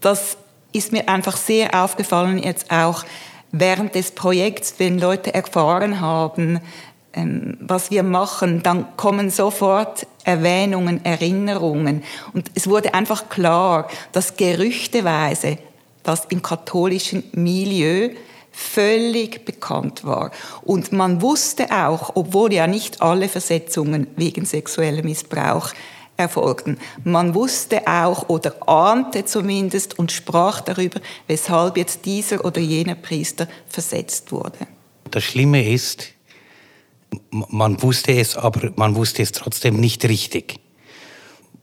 [0.00, 0.36] das
[0.72, 3.04] ist mir einfach sehr aufgefallen jetzt auch
[3.52, 6.60] während des Projekts, wenn Leute erfahren haben,
[7.12, 12.02] ähm, was wir machen, dann kommen sofort Erwähnungen, Erinnerungen.
[12.32, 15.58] Und es wurde einfach klar, dass gerüchteweise
[16.02, 18.10] das im katholischen Milieu
[18.52, 20.30] völlig bekannt war.
[20.62, 25.72] Und man wusste auch, obwohl ja nicht alle Versetzungen wegen sexuellem Missbrauch
[26.16, 32.94] erfolgten, man wusste auch oder ahnte zumindest und sprach darüber, weshalb jetzt dieser oder jener
[32.94, 34.58] Priester versetzt wurde.
[35.10, 36.08] Das Schlimme ist,
[37.30, 40.60] man wusste es, aber man wusste es trotzdem nicht richtig.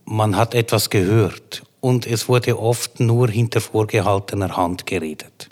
[0.05, 5.49] Man hat etwas gehört und es wurde oft nur hinter vorgehaltener Hand geredet.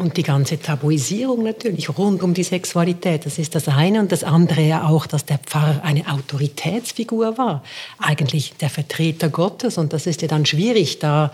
[0.00, 4.00] Und die ganze Tabuisierung natürlich rund um die Sexualität, das ist das eine.
[4.00, 7.62] Und das andere ja auch, dass der Pfarrer eine Autoritätsfigur war.
[7.98, 9.76] Eigentlich der Vertreter Gottes.
[9.76, 11.32] Und das ist ja dann schwierig, da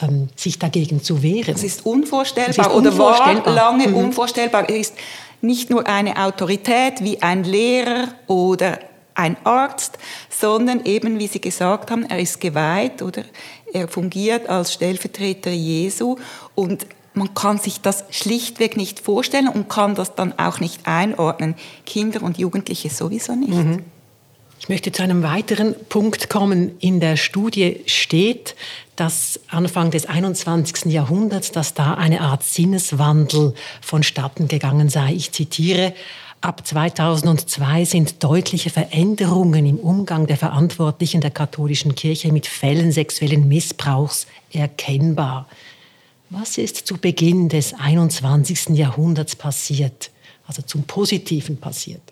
[0.00, 1.52] ähm, sich dagegen zu wehren.
[1.52, 3.42] Das ist unvorstellbar, ist unvorstellbar.
[3.42, 3.96] oder war lange mhm.
[3.96, 4.68] unvorstellbar.
[4.68, 4.94] Er ist
[5.40, 8.78] nicht nur eine Autorität wie ein Lehrer oder
[9.16, 9.98] ein Arzt,
[10.30, 13.22] sondern eben, wie Sie gesagt haben, er ist geweiht oder
[13.72, 16.16] er fungiert als Stellvertreter Jesu
[16.54, 21.54] und man kann sich das schlichtweg nicht vorstellen und kann das dann auch nicht einordnen.
[21.86, 23.54] Kinder und Jugendliche sowieso nicht.
[23.54, 23.84] Mhm.
[24.58, 26.76] Ich möchte zu einem weiteren Punkt kommen.
[26.78, 28.54] In der Studie steht,
[28.96, 30.86] dass Anfang des 21.
[30.92, 35.12] Jahrhunderts, dass da eine Art Sinneswandel vonstatten gegangen sei.
[35.12, 35.94] Ich zitiere,
[36.40, 43.48] Ab 2002 sind deutliche Veränderungen im Umgang der Verantwortlichen der katholischen Kirche mit Fällen sexuellen
[43.48, 45.48] Missbrauchs erkennbar.
[46.30, 48.70] Was ist zu Beginn des 21.
[48.70, 50.10] Jahrhunderts passiert,
[50.46, 52.02] also zum Positiven passiert?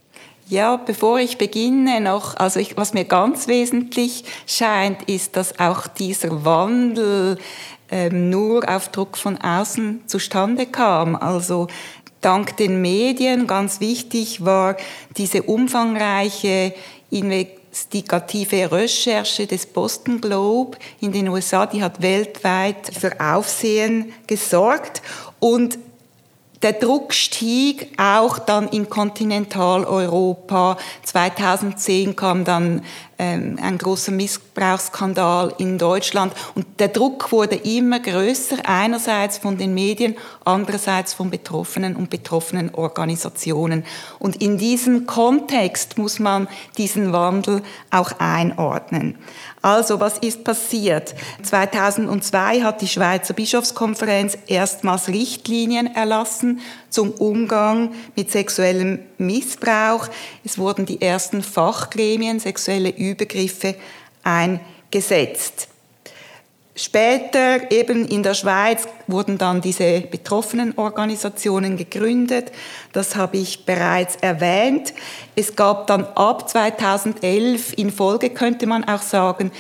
[0.49, 5.87] Ja, bevor ich beginne noch, also ich, was mir ganz wesentlich scheint, ist, dass auch
[5.87, 7.39] dieser Wandel
[7.91, 11.17] ähm, nur auf Druck von außen zustande kam.
[11.17, 11.69] Also
[12.25, 14.77] dank den Medien ganz wichtig war
[15.17, 16.75] diese umfangreiche
[17.11, 25.03] investigative Recherche des Boston Globe in den USA, die hat weltweit für Aufsehen gesorgt.
[25.39, 25.79] Und
[26.65, 30.79] der Druck stieg auch dann in Kontinentaleuropa.
[31.03, 32.81] 2010 kam dann
[33.19, 36.33] ähm, ein großer Missbrauchsskandal in Deutschland.
[36.55, 42.75] Und der Druck wurde immer größer, einerseits von den Medien, andererseits von Betroffenen und betroffenen
[42.75, 43.85] Organisationen.
[44.19, 46.49] Und in diesem Kontext muss man
[46.79, 49.19] diesen Wandel auch einordnen.
[49.65, 51.15] Also, was ist passiert?
[51.43, 60.09] 2002 hat die Schweizer Bischofskonferenz erstmals Richtlinien erlassen zum Umgang mit sexuellem Missbrauch.
[60.45, 63.75] Es wurden die ersten Fachgremien sexuelle Übergriffe
[64.23, 65.69] eingesetzt.
[66.77, 72.51] Später eben in der Schweiz wurden dann diese betroffenen Organisationen gegründet.
[72.93, 74.93] Das habe ich bereits erwähnt.
[75.37, 79.53] Es gab dann ab 2011 in Folge, könnte man auch sagen,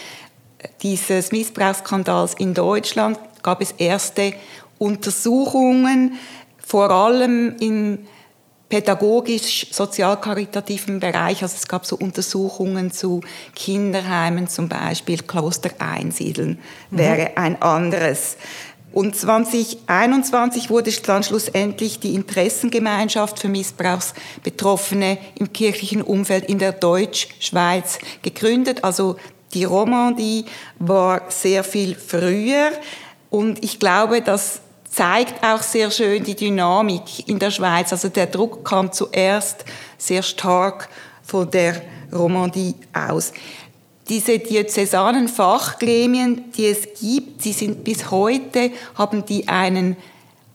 [0.82, 4.32] dieses Missbrauchsskandals in Deutschland gab es erste
[4.78, 6.18] Untersuchungen,
[6.58, 8.08] vor allem in
[8.68, 11.42] pädagogisch-sozial-karitativen Bereich.
[11.42, 13.22] Also es gab so Untersuchungen zu
[13.54, 16.58] Kinderheimen zum Beispiel, Kloster einsiedeln
[16.90, 16.98] mhm.
[16.98, 18.36] wäre ein anderes.
[18.94, 27.98] Und 2021 wurde dann schlussendlich die Interessengemeinschaft für Missbrauchsbetroffene im kirchlichen Umfeld in der Deutschschweiz
[28.22, 28.84] gegründet.
[28.84, 29.16] Also
[29.52, 30.44] die Romandie
[30.78, 32.70] war sehr viel früher.
[33.30, 34.60] Und ich glaube, dass
[34.94, 37.92] zeigt auch sehr schön die Dynamik in der Schweiz.
[37.92, 39.64] Also der Druck kam zuerst
[39.98, 40.88] sehr stark
[41.22, 43.32] von der Romandie aus.
[44.08, 49.96] Diese diözesanen Fachgremien, die es gibt, die sind bis heute, haben die einen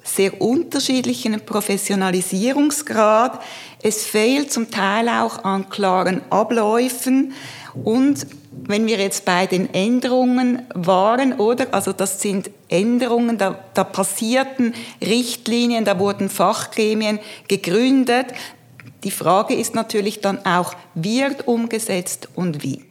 [0.04, 3.42] sehr unterschiedlichen Professionalisierungsgrad.
[3.82, 7.34] Es fehlt zum Teil auch an klaren Abläufen
[7.84, 11.68] und wenn wir jetzt bei den Änderungen waren, oder?
[11.72, 18.28] Also das sind Änderungen, da, da passierten Richtlinien, da wurden Fachgremien gegründet.
[19.04, 22.84] Die Frage ist natürlich dann auch, wird umgesetzt und wie?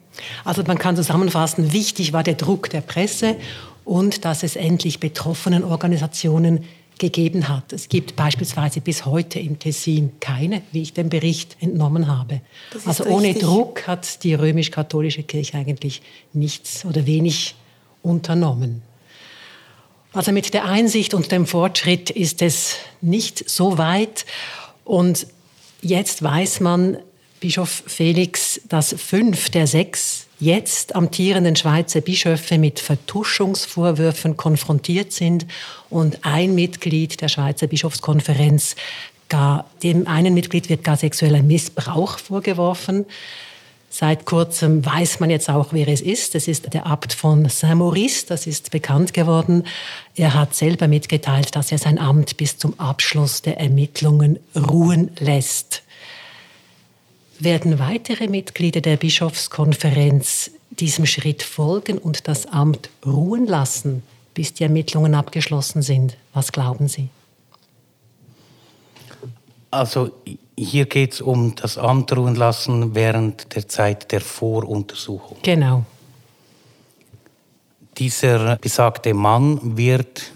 [0.43, 3.37] Also man kann zusammenfassen, wichtig war der Druck der Presse
[3.85, 6.65] und dass es endlich betroffenen Organisationen
[6.99, 7.71] gegeben hat.
[7.73, 12.41] Es gibt beispielsweise bis heute im Tessin keine, wie ich den Bericht entnommen habe.
[12.85, 13.43] Also ohne richtig.
[13.43, 16.01] Druck hat die römisch-katholische Kirche eigentlich
[16.33, 17.55] nichts oder wenig
[18.03, 18.83] unternommen.
[20.11, 24.25] Also mit der Einsicht und dem Fortschritt ist es nicht so weit.
[24.83, 25.27] Und
[25.81, 26.97] jetzt weiß man,
[27.39, 35.45] Bischof Felix, dass fünf der sechs jetzt amtierenden Schweizer Bischöfe mit Vertuschungsvorwürfen konfrontiert sind
[35.89, 38.75] und ein Mitglied der Schweizer Bischofskonferenz
[39.27, 43.05] gar, dem einen Mitglied wird gar sexueller Missbrauch vorgeworfen.
[43.99, 46.33] Seit kurzem weiß man jetzt auch, wer es ist.
[46.33, 49.65] Es ist der Abt von Saint-Maurice, das ist bekannt geworden.
[50.15, 55.83] Er hat selber mitgeteilt, dass er sein Amt bis zum Abschluss der Ermittlungen ruhen lässt.
[57.39, 64.63] Werden weitere Mitglieder der Bischofskonferenz diesem Schritt folgen und das Amt ruhen lassen, bis die
[64.63, 66.15] Ermittlungen abgeschlossen sind?
[66.33, 67.09] Was glauben Sie?
[69.71, 70.11] Also
[70.63, 75.37] hier geht es um das Amt ruhen lassen während der Zeit der Voruntersuchung.
[75.41, 75.85] Genau.
[77.97, 80.31] Dieser besagte Mann wird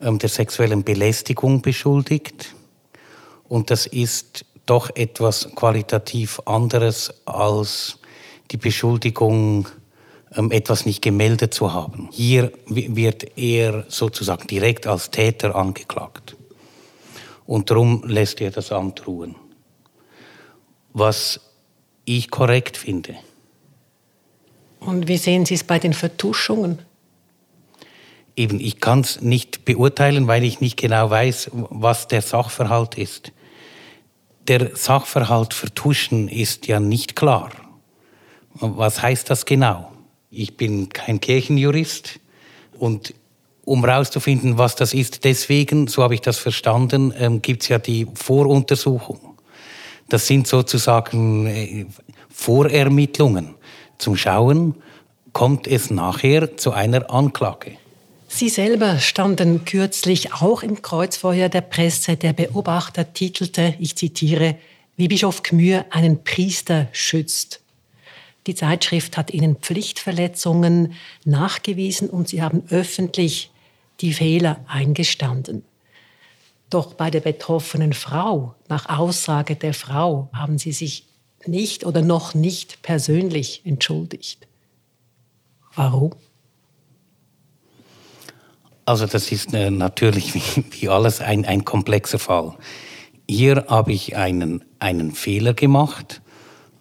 [0.00, 2.54] ähm, der sexuellen Belästigung beschuldigt
[3.48, 7.98] und das ist doch etwas qualitativ anderes als
[8.50, 9.68] die Beschuldigung,
[10.34, 12.08] ähm, etwas nicht gemeldet zu haben.
[12.12, 16.36] Hier wird er sozusagen direkt als Täter angeklagt.
[17.46, 19.36] Und darum lässt er das Amt ruhen.
[20.92, 21.40] Was
[22.04, 23.16] ich korrekt finde.
[24.80, 26.80] Und wie sehen Sie es bei den Vertuschungen?
[28.34, 33.32] Eben, ich kann es nicht beurteilen, weil ich nicht genau weiß, was der Sachverhalt ist
[34.48, 37.50] der Sachverhalt vertuschen ist ja nicht klar.
[38.54, 39.92] Was heißt das genau?
[40.30, 42.20] Ich bin kein Kirchenjurist
[42.78, 43.14] und
[43.64, 47.78] um herauszufinden, was das ist, deswegen, so habe ich das verstanden, ähm, gibt es ja
[47.78, 49.20] die Voruntersuchung.
[50.08, 51.86] Das sind sozusagen äh,
[52.28, 53.54] Vorermittlungen
[53.98, 54.74] zum Schauen,
[55.32, 57.72] kommt es nachher zu einer Anklage.
[58.28, 62.16] Sie selber standen kürzlich auch im Kreuzfeuer der Presse.
[62.16, 64.56] Der Beobachter titelte, ich zitiere,
[64.96, 67.60] wie Bischof Gmür einen Priester schützt.
[68.46, 70.94] Die Zeitschrift hat ihnen Pflichtverletzungen
[71.24, 73.51] nachgewiesen und sie haben öffentlich
[74.02, 75.64] die Fehler eingestanden.
[76.68, 81.06] Doch bei der betroffenen Frau, nach Aussage der Frau, haben sie sich
[81.46, 84.46] nicht oder noch nicht persönlich entschuldigt.
[85.74, 86.12] Warum?
[88.84, 92.56] Also das ist äh, natürlich wie, wie alles ein, ein komplexer Fall.
[93.28, 96.20] Hier habe ich einen, einen Fehler gemacht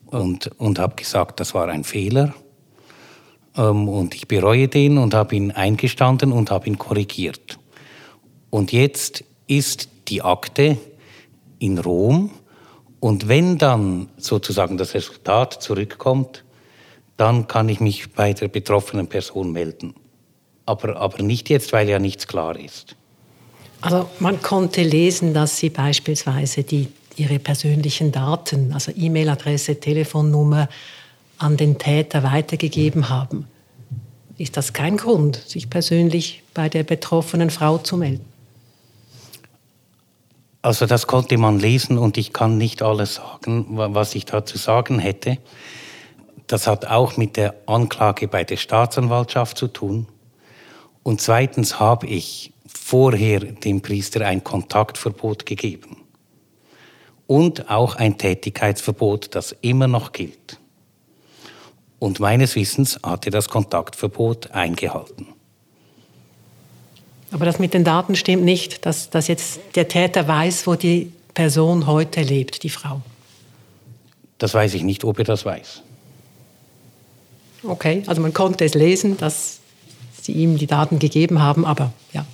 [0.08, 2.34] und, und habe gesagt, das war ein Fehler.
[3.58, 7.60] Ähm, und ich bereue den und habe ihn eingestanden und habe ihn korrigiert.
[8.50, 10.78] Und jetzt ist die Akte
[11.60, 12.32] in Rom.
[13.00, 16.44] Und wenn dann sozusagen das Resultat zurückkommt,
[17.18, 19.94] dann kann ich mich bei der betroffenen Person melden.
[20.66, 22.96] Aber, aber nicht jetzt, weil ja nichts klar ist.
[23.82, 26.88] Also man konnte lesen, dass Sie beispielsweise die,
[27.18, 30.70] Ihre persönlichen Daten, also E-Mail-Adresse, Telefonnummer,
[31.42, 33.48] an den Täter weitergegeben haben.
[34.38, 38.26] Ist das kein Grund, sich persönlich bei der betroffenen Frau zu melden?
[40.64, 45.00] Also das konnte man lesen und ich kann nicht alles sagen, was ich dazu sagen
[45.00, 45.38] hätte.
[46.46, 50.08] Das hat auch mit der Anklage bei der Staatsanwaltschaft zu tun.
[51.04, 55.98] Und zweitens habe ich vorher dem Priester ein Kontaktverbot gegeben
[57.26, 60.61] und auch ein Tätigkeitsverbot, das immer noch gilt.
[62.02, 65.28] Und meines Wissens hat er das Kontaktverbot eingehalten.
[67.30, 71.14] Aber das mit den Daten stimmt nicht, dass, dass jetzt der Täter weiß, wo die
[71.36, 73.02] Person heute lebt, die Frau.
[74.40, 75.84] Das weiß ich nicht, ob er das weiß.
[77.62, 79.60] Okay, also man konnte es lesen, dass
[80.24, 82.26] Sie ihm die Daten gegeben haben, aber ja.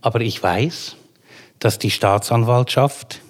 [0.00, 0.94] Aber ich weiß,
[1.58, 3.20] dass die Staatsanwaltschaft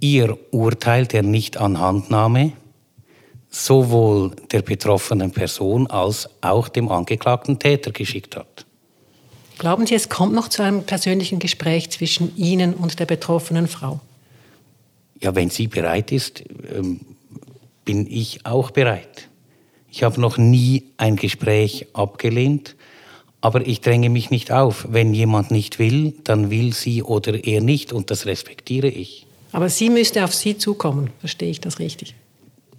[0.00, 2.52] ihr Urteil der Nichtanhandnahme
[3.50, 8.66] sowohl der betroffenen Person als auch dem angeklagten Täter geschickt hat.
[9.58, 14.00] Glauben Sie, es kommt noch zu einem persönlichen Gespräch zwischen Ihnen und der betroffenen Frau?
[15.20, 17.00] Ja, wenn sie bereit ist, ähm,
[17.84, 19.28] bin ich auch bereit.
[19.90, 22.76] Ich habe noch nie ein Gespräch abgelehnt,
[23.40, 24.86] aber ich dränge mich nicht auf.
[24.90, 29.26] Wenn jemand nicht will, dann will sie oder er nicht und das respektiere ich.
[29.50, 32.14] Aber sie müsste auf Sie zukommen, verstehe ich das richtig?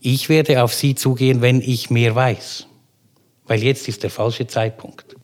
[0.02, 2.68] Ich werde auf sie zugehen, wenn ich mehr weiß,
[3.46, 5.16] weil jetzt ist der falsche Zeitpunkt.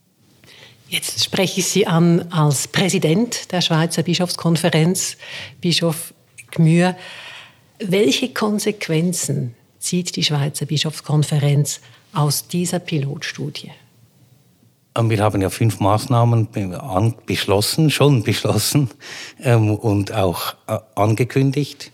[0.87, 5.17] Jetzt spreche ich Sie an als Präsident der Schweizer Bischofskonferenz,
[5.59, 6.13] Bischof
[6.51, 6.95] Gmür.
[7.79, 11.81] Welche Konsequenzen zieht die Schweizer Bischofskonferenz
[12.13, 13.71] aus dieser Pilotstudie?
[14.97, 16.47] Wir haben ja fünf Maßnahmen
[17.25, 18.89] beschlossen, schon beschlossen
[19.43, 21.91] ähm, und auch äh, angekündigt.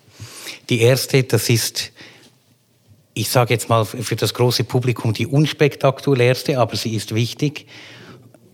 [0.70, 1.91] Die erste, das ist,
[3.13, 7.67] ich sage jetzt mal für das große Publikum die unspektakulärste, aber sie ist wichtig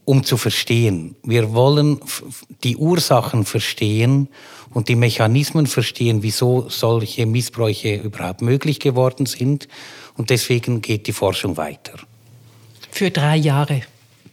[0.08, 1.18] um zu verstehen.
[1.24, 2.00] Wir wollen
[2.64, 4.30] die Ursachen verstehen
[4.74, 9.68] und die Mechanismen verstehen, wieso solche Missbräuche überhaupt möglich geworden sind.
[10.16, 12.00] Und deswegen geht die Forschung weiter.
[12.90, 13.82] Für drei Jahre.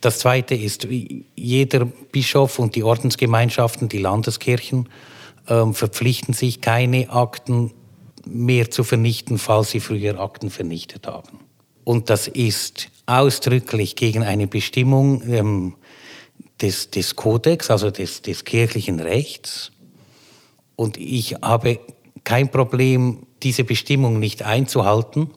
[0.00, 0.87] Das Zweite ist,
[1.34, 4.88] jeder Bischof und die Ordensgemeinschaften, die Landeskirchen,
[5.48, 7.72] äh, verpflichten sich, keine Akten
[8.26, 11.40] mehr zu vernichten, falls sie früher Akten vernichtet haben.
[11.84, 15.74] Und das ist ausdrücklich gegen eine Bestimmung ähm,
[16.60, 19.72] des, des Kodex, also des, des kirchlichen Rechts.
[20.76, 21.78] Und ich habe
[22.24, 25.30] kein Problem, diese Bestimmung nicht einzuhalten.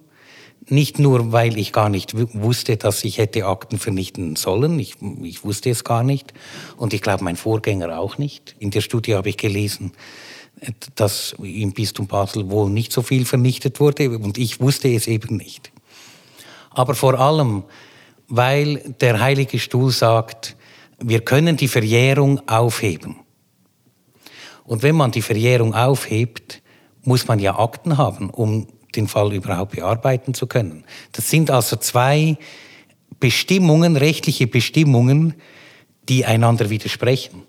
[0.69, 4.80] Nicht nur, weil ich gar nicht wusste, dass ich hätte Akten vernichten sollen.
[4.80, 6.34] Ich, ich wusste es gar nicht.
[6.76, 8.56] Und ich glaube, mein Vorgänger auch nicht.
[8.60, 9.93] In der Studie habe ich gelesen,
[10.96, 14.10] dass im Bistum Basel wohl nicht so viel vernichtet wurde.
[14.17, 15.72] Und ich wusste es eben nicht.
[16.72, 17.63] Aber vor allem,
[18.28, 20.56] weil der Heilige Stuhl sagt,
[21.00, 23.17] wir können die Verjährung aufheben.
[24.63, 26.62] Und wenn man die Verjährung aufhebt,
[27.04, 30.84] muss man ja Akten haben, um den Fall überhaupt bearbeiten zu können.
[31.13, 32.38] Das sind also zwei
[33.20, 35.36] Bestimmungen, rechtliche Bestimmungen,
[36.10, 37.43] die einander widersprechen.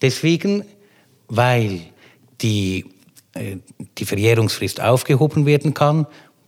[0.00, 0.64] Deswegen,
[1.28, 1.80] weil
[2.42, 2.86] die,
[3.34, 3.56] äh,
[3.98, 6.06] die Verjährungsfrist aufgehoben werden kann,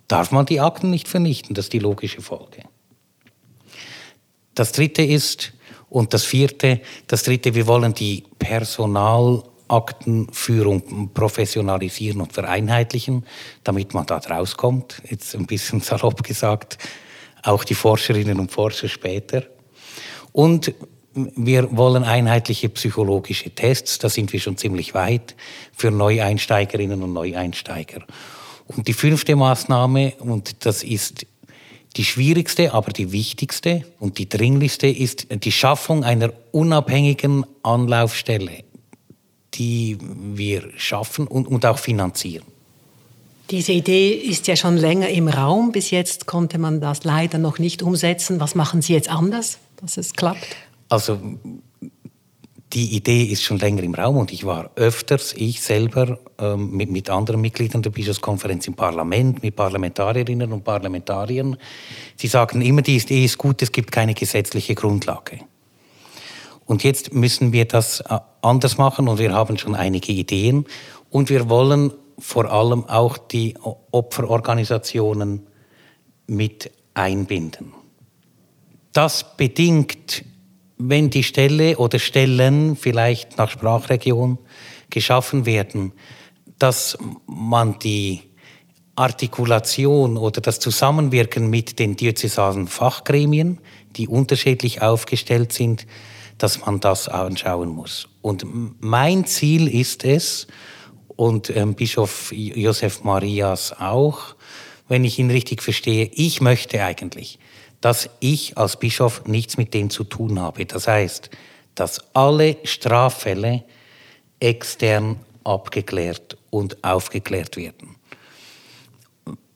[0.08, 1.54] darf man die Akten nicht vernichten.
[1.54, 2.64] Das ist die logische Folge.
[4.54, 5.52] Das dritte ist,
[5.88, 13.26] und das vierte, das dritte, wir wollen die Personalaktenführung professionalisieren und vereinheitlichen,
[13.64, 15.02] damit man da rauskommt.
[15.08, 16.78] Jetzt ein bisschen salopp gesagt,
[17.42, 19.42] auch die Forscherinnen und Forscher später.
[20.32, 20.74] Und
[21.14, 25.34] wir wollen einheitliche psychologische Tests, da sind wir schon ziemlich weit,
[25.72, 28.02] für Neueinsteigerinnen und Neueinsteiger.
[28.66, 31.26] Und die fünfte Maßnahme, und das ist
[31.96, 38.64] die schwierigste, aber die wichtigste und die dringlichste, ist die Schaffung einer unabhängigen Anlaufstelle,
[39.54, 42.44] die wir schaffen und, und auch finanzieren.
[43.50, 45.72] Diese Idee ist ja schon länger im Raum.
[45.72, 48.40] Bis jetzt konnte man das leider noch nicht umsetzen.
[48.40, 50.56] Was machen Sie jetzt anders, dass es klappt?
[50.92, 51.18] Also
[52.74, 56.90] die Idee ist schon länger im Raum und ich war öfters, ich selber, ähm, mit,
[56.90, 61.56] mit anderen Mitgliedern der Bischofskonferenz im Parlament, mit Parlamentarierinnen und Parlamentariern.
[62.16, 65.38] Sie sagen immer, die Idee ist gut, es gibt keine gesetzliche Grundlage.
[66.66, 70.66] Und jetzt müssen wir das äh, anders machen und wir haben schon einige Ideen
[71.08, 73.54] und wir wollen vor allem auch die
[73.92, 75.46] Opferorganisationen
[76.26, 77.72] mit einbinden.
[78.92, 80.26] Das bedingt
[80.88, 84.38] wenn die Stelle oder Stellen vielleicht nach Sprachregion
[84.90, 85.92] geschaffen werden,
[86.58, 88.22] dass man die
[88.94, 93.58] Artikulation oder das Zusammenwirken mit den diözesalen Fachgremien,
[93.96, 95.86] die unterschiedlich aufgestellt sind,
[96.38, 98.08] dass man das anschauen muss.
[98.20, 98.44] Und
[98.80, 100.46] mein Ziel ist es,
[101.16, 104.34] und ähm, Bischof Josef Marias auch,
[104.88, 107.38] wenn ich ihn richtig verstehe, ich möchte eigentlich,
[107.82, 110.64] dass ich als Bischof nichts mit dem zu tun habe.
[110.64, 111.30] Das heißt,
[111.74, 113.64] dass alle Straffälle
[114.40, 117.96] extern abgeklärt und aufgeklärt werden.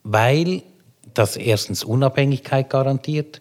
[0.03, 0.63] Weil
[1.15, 3.41] das erstens Unabhängigkeit garantiert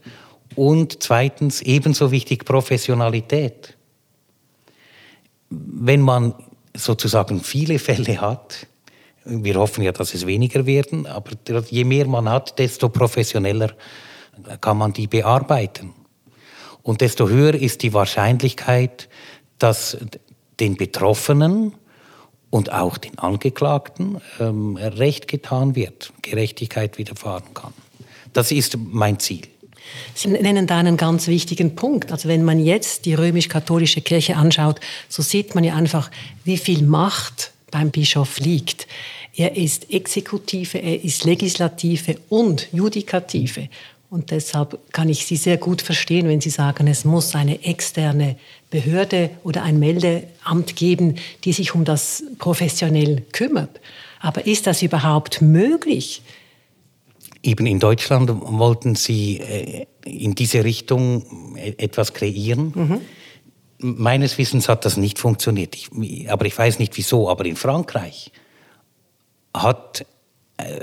[0.56, 3.76] und zweitens ebenso wichtig Professionalität.
[5.50, 6.36] Wenn man
[6.76, 8.68] sozusagen viele Fälle hat,
[9.26, 11.32] wir hoffen ja, dass es weniger werden, aber
[11.70, 13.72] je mehr man hat, desto professioneller
[14.62, 15.94] kann man die bearbeiten.
[16.84, 19.10] Und desto höher ist die Wahrscheinlichkeit,
[19.58, 19.98] dass
[20.60, 21.74] den Betroffenen
[22.50, 27.74] und auch den Angeklagten ähm, Recht getan wird, Gerechtigkeit widerfahren kann.
[28.34, 29.48] Das ist mein Ziel.
[30.14, 32.12] Sie nennen da einen ganz wichtigen Punkt.
[32.12, 34.80] Also wenn man jetzt die römisch-katholische Kirche anschaut,
[35.10, 36.12] so sieht man ja einfach,
[36.44, 38.88] wie viel Macht beim Bischof liegt.
[39.36, 43.70] Er ist Exekutive, er ist Legislative und Judikative.
[44.10, 48.38] Und deshalb kann ich Sie sehr gut verstehen, wenn Sie sagen, es muss eine externe
[48.70, 53.82] Behörde oder ein Meldeamt geben, die sich um das professionell kümmert.
[54.20, 56.22] Aber ist das überhaupt möglich?
[57.44, 62.74] Eben in Deutschland wollten Sie äh, in diese Richtung e-, etwas kreieren.
[62.76, 63.02] Mhm.
[63.78, 65.76] Meines Wissens hat das nicht funktioniert.
[65.76, 65.90] Ich,
[66.30, 67.30] aber ich weiß nicht wieso.
[67.30, 68.32] Aber in Frankreich
[69.54, 70.06] hat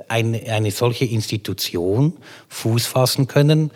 [0.09, 2.15] eine, eine solche Institution
[2.49, 3.71] Fuß fassen können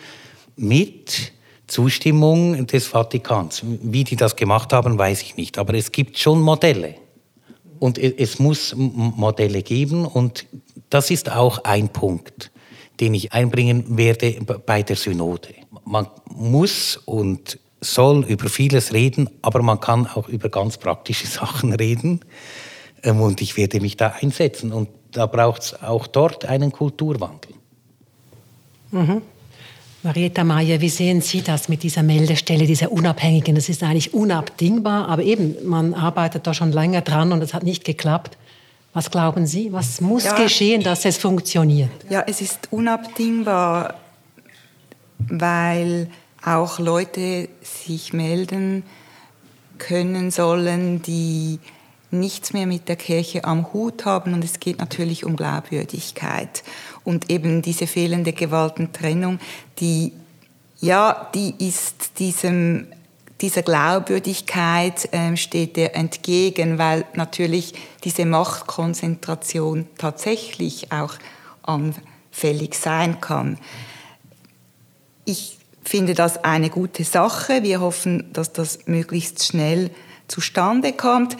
[0.57, 1.32] mit
[1.66, 3.62] Zustimmung des Vatikans.
[3.64, 5.59] Wie die das gemacht haben, weiß ich nicht.
[5.59, 6.94] Aber es gibt schon Modelle.
[7.78, 10.07] Und es muss Modelle geben.
[10.07, 10.47] Und
[10.90, 12.51] das ist auch ein Punkt,
[13.01, 14.32] den ich einbringen werde
[14.64, 15.55] bei der Synode.
[15.84, 21.72] Man muss und soll über vieles reden, aber man kann auch über ganz praktische Sachen
[21.72, 22.20] reden.
[23.03, 24.72] Ähm, und ich werde mich da einsetzen.
[24.72, 27.54] Und da braucht es auch dort einen Kulturwandel.
[28.90, 29.22] Mhm.
[30.02, 33.54] Marietta Mayer, wie sehen Sie das mit dieser Meldestelle, dieser Unabhängigen?
[33.54, 37.64] Das ist eigentlich unabdingbar, aber eben, man arbeitet da schon länger dran und es hat
[37.64, 38.36] nicht geklappt.
[38.92, 39.72] Was glauben Sie?
[39.72, 41.90] Was muss ja, geschehen, dass es funktioniert?
[42.08, 43.94] Ja, es ist unabdingbar,
[45.18, 46.08] weil
[46.44, 48.84] auch Leute sich melden
[49.78, 51.58] können sollen, die
[52.11, 56.62] nichts mehr mit der Kirche am Hut haben und es geht natürlich um Glaubwürdigkeit
[57.04, 59.38] und eben diese fehlende Gewaltentrennung,
[59.78, 60.12] die
[60.78, 62.86] ja, die ist diesem
[63.40, 71.14] dieser Glaubwürdigkeit äh, steht er entgegen, weil natürlich diese Machtkonzentration tatsächlich auch
[71.62, 73.59] anfällig sein kann.
[75.26, 77.62] Ich finde das eine gute Sache.
[77.62, 79.90] Wir hoffen, dass das möglichst schnell
[80.28, 81.36] zustande kommt.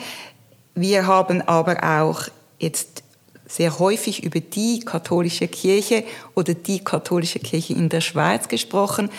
[0.79, 2.21] Wir haben aber auch
[2.59, 3.01] jetzt
[3.47, 6.03] sehr häufig über die katholische Kirche
[6.35, 9.09] oder die katholische Kirche in der Schweiz gesprochen.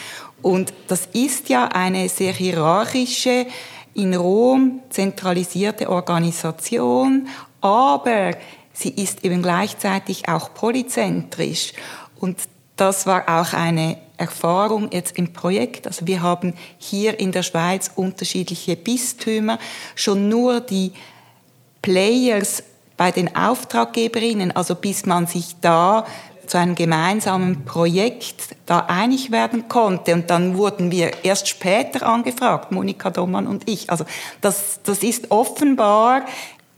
[0.41, 3.47] Und das ist ja eine sehr hierarchische,
[3.95, 7.27] in Rom zentralisierte Organisation,
[7.61, 8.37] aber
[8.73, 11.73] sie ist eben gleichzeitig auch polyzentrisch.
[12.21, 12.39] Und
[12.77, 15.89] das war auch eine Erfahrung jetzt im Projekt.
[15.89, 19.59] Also wir haben hier in der Schweiz unterschiedliche Bistümer.
[19.97, 20.93] Schon nur die
[21.89, 22.63] Players
[22.99, 26.05] bei den Auftraggeberinnen, also bis man sich da
[26.47, 30.13] zu einem gemeinsamen Projekt da einig werden konnte.
[30.13, 33.89] Und dann wurden wir erst später angefragt, Monika Dommann und ich.
[33.89, 34.05] Also
[34.43, 36.27] das, das ist offenbar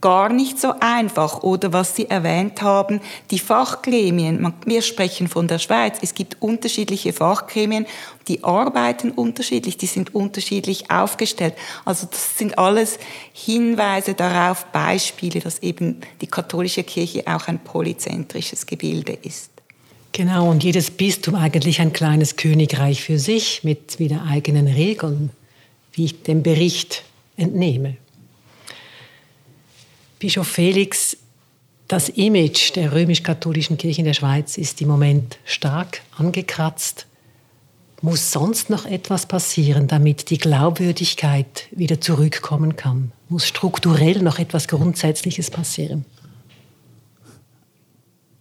[0.00, 1.42] gar nicht so einfach.
[1.42, 4.54] Oder was Sie erwähnt haben, die Fachgremien.
[4.64, 5.98] Wir sprechen von der Schweiz.
[6.00, 7.86] Es gibt unterschiedliche Fachgremien,
[8.28, 11.54] die arbeiten unterschiedlich, die sind unterschiedlich aufgestellt.
[11.84, 12.98] Also das sind alles
[13.32, 19.50] Hinweise darauf, Beispiele, dass eben die katholische Kirche auch ein polyzentrisches Gebilde ist.
[20.12, 25.30] Genau, und jedes Bistum eigentlich ein kleines Königreich für sich mit wieder eigenen Regeln,
[25.92, 27.04] wie ich den Bericht
[27.36, 27.96] entnehme.
[30.20, 31.16] Bischof Felix,
[31.88, 37.06] das Image der römisch-katholischen Kirche in der Schweiz ist im Moment stark angekratzt.
[38.02, 43.12] Muss sonst noch etwas passieren, damit die Glaubwürdigkeit wieder zurückkommen kann?
[43.30, 46.04] Muss strukturell noch etwas Grundsätzliches passieren?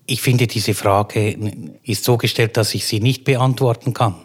[0.05, 1.37] Ich finde, diese Frage
[1.83, 4.15] ist so gestellt, dass ich sie nicht beantworten kann.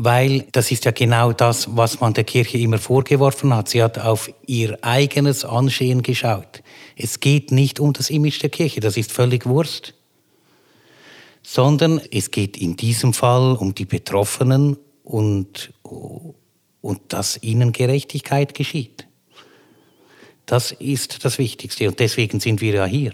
[0.00, 3.68] Weil das ist ja genau das, was man der Kirche immer vorgeworfen hat.
[3.68, 6.62] Sie hat auf ihr eigenes Ansehen geschaut.
[6.96, 9.94] Es geht nicht um das Image der Kirche, das ist völlig Wurst
[11.50, 19.06] sondern es geht in diesem Fall um die Betroffenen und, und dass ihnen Gerechtigkeit geschieht.
[20.44, 23.12] Das ist das Wichtigste und deswegen sind wir ja hier.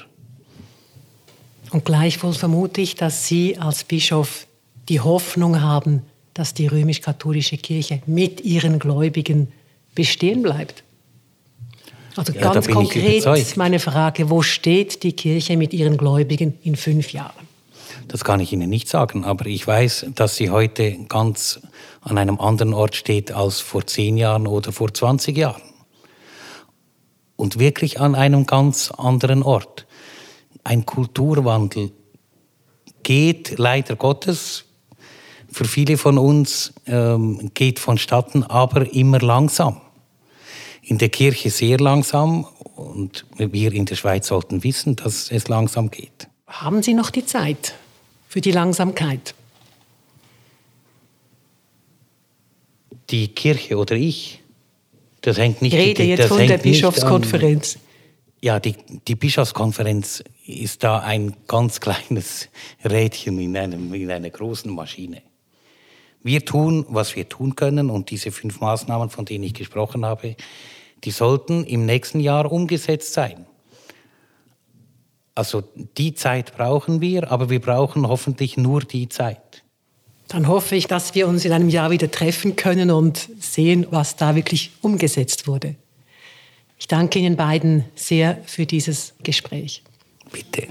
[1.70, 4.49] Und gleichwohl vermute ich, dass Sie als Bischof
[4.89, 6.03] die Hoffnung haben,
[6.35, 9.53] dass die römisch-katholische Kirche mit ihren Gläubigen
[9.95, 10.82] bestehen bleibt.
[12.16, 17.12] Also ja, ganz konkret meine Frage, wo steht die Kirche mit ihren Gläubigen in fünf
[17.12, 17.45] Jahren?
[18.09, 21.61] Das kann ich Ihnen nicht sagen, aber ich weiß, dass sie heute ganz
[22.03, 25.62] an einem anderen Ort steht als vor zehn Jahren oder vor 20 Jahren.
[27.37, 29.87] Und wirklich an einem ganz anderen Ort.
[30.62, 31.93] Ein Kulturwandel
[33.03, 34.64] geht leider Gottes
[35.55, 39.81] für viele von uns ähm, geht vonstatten, aber immer langsam.
[40.83, 42.47] In der Kirche sehr langsam
[42.77, 46.29] und wir in der Schweiz sollten wissen, dass es langsam geht.
[46.47, 47.75] Haben Sie noch die Zeit?
[48.35, 49.33] für die Langsamkeit?
[53.11, 54.43] Die Kirche oder ich,
[55.21, 55.73] das hängt nicht...
[55.73, 57.77] Ich rede jetzt von der Bischofskonferenz.
[57.77, 57.81] An,
[58.41, 58.75] ja, die,
[59.07, 62.49] die Bischofskonferenz ist da ein ganz kleines
[62.85, 65.23] Rädchen in, einem, in einer großen Maschine.
[66.25, 70.37] Wir tun, was wir tun können und diese fünf Maßnahmen, von denen ich gesprochen habe,
[71.05, 73.47] die sollten im nächsten Jahr umgesetzt sein.
[75.35, 75.62] Also
[75.99, 79.62] die Zeit brauchen wir, aber wir brauchen hoffentlich nur die Zeit.
[80.29, 84.16] Dann hoffe ich, dass wir uns in einem Jahr wieder treffen können und sehen, was
[84.16, 85.75] da wirklich umgesetzt wurde.
[86.79, 89.83] Ich danke Ihnen beiden sehr für dieses Gespräch.
[90.33, 90.68] Bitte.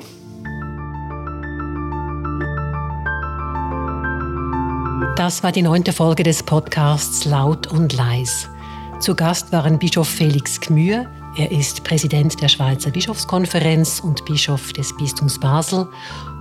[5.15, 8.49] Das war die neunte Folge des Podcasts Laut und Leis.
[8.99, 11.05] Zu Gast waren Bischof Felix Gmür,
[11.35, 15.87] er ist Präsident der Schweizer Bischofskonferenz und Bischof des Bistums Basel.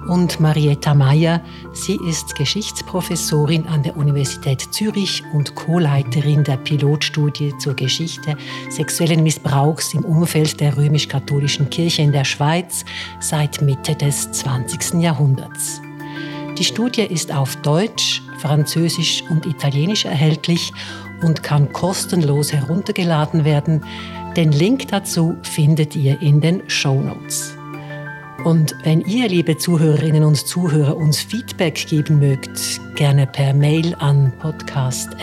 [0.09, 1.43] Und Marietta Meyer,
[1.73, 8.37] sie ist Geschichtsprofessorin an der Universität Zürich und Co-Leiterin der Pilotstudie zur Geschichte
[8.71, 12.87] sexuellen Missbrauchs im Umfeld der römisch-katholischen Kirche in der Schweiz
[13.21, 15.03] seit Mitte des 20.
[15.03, 15.83] Jahrhunderts.
[16.59, 20.73] Die Studie ist auf Deutsch, Französisch und Italienisch erhältlich
[21.23, 23.85] und kann kostenlos heruntergeladen werden.
[24.37, 27.57] Den Link dazu findet ihr in den Show Notes.
[28.45, 34.33] Und wenn ihr, liebe Zuhörerinnen und Zuhörer, uns Feedback geben mögt, gerne per Mail an
[34.41, 35.17] podcast.kat.ch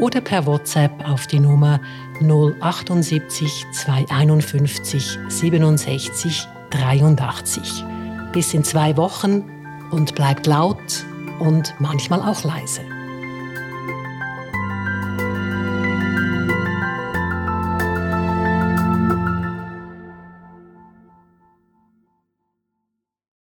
[0.00, 1.80] oder per WhatsApp auf die Nummer
[2.20, 7.84] 078 251 67 83.
[8.32, 9.59] Bis in zwei Wochen
[9.90, 11.04] und bleibt laut
[11.38, 12.82] und manchmal auch leise.